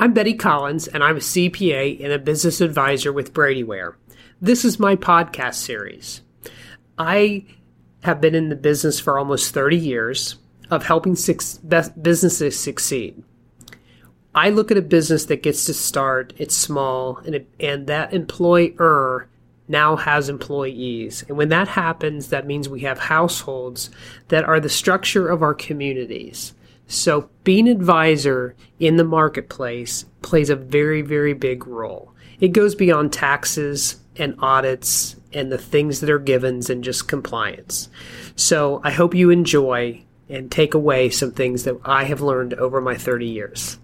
[0.00, 3.98] I'm Betty Collins, and I'm a CPA and a business advisor with Brady Ware.
[4.40, 6.22] This is my podcast series.
[6.98, 7.44] I
[8.02, 10.36] have been in the business for almost 30 years
[10.70, 13.22] of helping businesses succeed.
[14.34, 18.14] I look at a business that gets to start, it's small, and, it, and that
[18.14, 19.28] employer
[19.68, 21.26] now has employees.
[21.28, 23.90] And when that happens, that means we have households
[24.28, 26.54] that are the structure of our communities.
[26.90, 32.12] So being advisor in the marketplace plays a very, very big role.
[32.40, 37.88] It goes beyond taxes and audits and the things that are givens and just compliance.
[38.34, 42.80] So I hope you enjoy and take away some things that I have learned over
[42.80, 43.78] my 30 years.